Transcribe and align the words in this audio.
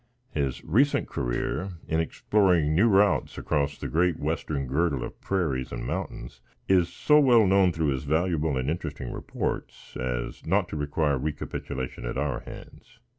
His 0.31 0.63
recent 0.65 1.07
career 1.07 1.73
in 1.87 1.99
exploring 1.99 2.73
new 2.73 2.89
routes 2.89 3.37
across 3.37 3.77
the 3.77 3.87
great 3.87 4.17
western 4.17 4.65
girdle 4.65 5.03
of 5.03 5.21
prairies 5.21 5.71
and 5.71 5.85
mountains 5.85 6.41
is 6.67 6.91
so 6.91 7.19
well 7.19 7.45
known 7.45 7.71
through 7.71 7.89
his 7.89 8.03
valuable 8.03 8.57
and 8.57 8.67
interesting 8.67 9.13
reports 9.13 9.95
as 9.95 10.43
not 10.43 10.67
to 10.69 10.75
require 10.75 11.19
recapitulation 11.19 12.03
at 12.07 12.17
our 12.17 12.39
hands. 12.39 12.97